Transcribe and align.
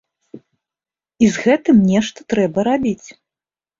І 1.25 1.29
з 1.35 1.43
гэтым 1.45 1.77
нешта 1.93 2.19
трэба 2.35 2.59
рабіць. 2.73 3.07